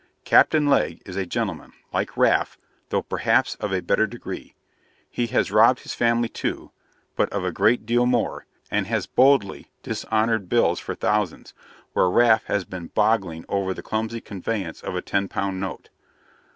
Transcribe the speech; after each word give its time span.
Captain 0.25 0.65
Legg 0.65 0.99
is 1.05 1.15
a 1.15 1.27
gentleman, 1.27 1.73
like 1.93 2.17
Raff, 2.17 2.57
though 2.89 3.03
perhaps 3.03 3.53
of 3.59 3.71
a 3.71 3.83
better 3.83 4.07
degree. 4.07 4.55
He 5.07 5.27
has 5.27 5.51
robbed 5.51 5.81
his 5.81 5.93
family 5.93 6.27
too, 6.27 6.71
but 7.15 7.31
of 7.31 7.45
a 7.45 7.51
great 7.51 7.85
deal 7.85 8.07
more, 8.07 8.47
and 8.71 8.87
has 8.87 9.05
boldly 9.05 9.69
dishonoured 9.83 10.49
bills 10.49 10.79
for 10.79 10.95
thousands, 10.95 11.53
where 11.93 12.09
Raff 12.09 12.45
has 12.45 12.65
been 12.65 12.87
boggling 12.87 13.45
over 13.47 13.75
the 13.75 13.83
clumsy 13.83 14.21
conveyance 14.21 14.81
of 14.81 14.95
a 14.95 15.03
ten 15.03 15.27
pound 15.27 15.59
note. 15.59 15.91